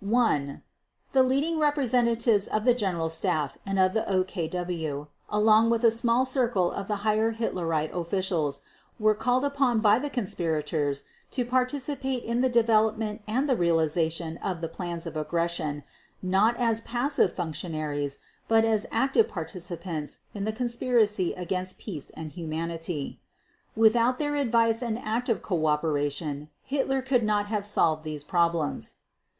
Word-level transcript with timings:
1. 0.00 0.62
_The 1.12 1.26
leading 1.26 1.58
representatives 1.58 2.46
of 2.46 2.64
the 2.64 2.72
General 2.72 3.08
Staff 3.08 3.58
and 3.66 3.80
of 3.80 3.94
the 3.94 4.02
OKW, 4.02 5.08
along 5.28 5.70
with 5.70 5.82
a 5.82 5.90
small 5.90 6.24
circle 6.24 6.70
of 6.70 6.86
the 6.86 6.94
higher 7.02 7.32
Hitlerite 7.32 7.92
officials, 7.92 8.62
were 9.00 9.16
called 9.16 9.44
upon 9.44 9.80
by 9.80 9.98
the 9.98 10.08
conspirators 10.08 11.02
to 11.32 11.44
participate 11.44 12.22
in 12.22 12.42
the 12.42 12.48
development 12.48 13.22
and 13.26 13.48
the 13.48 13.56
realization 13.56 14.36
of 14.36 14.60
the 14.60 14.68
plans 14.68 15.04
of 15.04 15.16
aggression, 15.16 15.82
not 16.22 16.56
as 16.58 16.80
passive 16.82 17.32
functionaries, 17.32 18.20
but 18.46 18.64
as 18.64 18.86
active 18.92 19.26
participants 19.26 20.20
in 20.32 20.44
the 20.44 20.52
conspiracy 20.52 21.32
against 21.32 21.76
peace 21.76 22.10
and 22.10 22.30
humanity._ 22.30 23.18
Without 23.74 24.20
their 24.20 24.36
advice 24.36 24.80
and 24.80 24.96
active 24.96 25.42
cooperation, 25.42 26.50
Hitler 26.62 27.02
could 27.02 27.24
not 27.24 27.46
have 27.46 27.66
solved 27.66 28.04
these 28.04 28.22
problems. 28.22 28.98